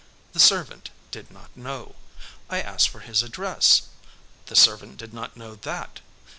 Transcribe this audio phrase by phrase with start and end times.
[0.33, 1.93] The servant did not know.
[2.49, 3.83] I asked for his address.
[4.47, 5.99] The servant did not know that.